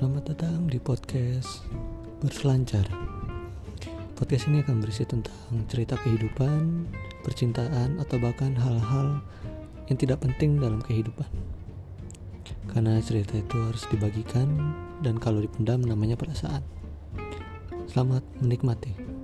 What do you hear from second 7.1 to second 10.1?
percintaan, atau bahkan hal-hal yang